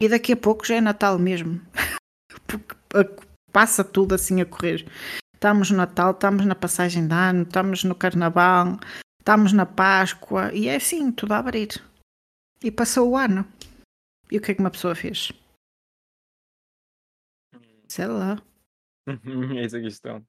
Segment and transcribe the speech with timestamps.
[0.00, 1.60] E daqui a pouco já é Natal mesmo.
[2.46, 2.76] Porque
[3.52, 4.86] passa tudo assim a correr.
[5.34, 8.78] Estamos no Natal, estamos na passagem de ano, estamos no Carnaval,
[9.18, 11.82] estamos na Páscoa e é assim, tudo a abrir.
[12.62, 13.46] E passou o ano.
[14.30, 15.32] E o que é que uma pessoa fez?
[17.88, 18.40] Sei lá.
[19.56, 20.26] É essa é a questão.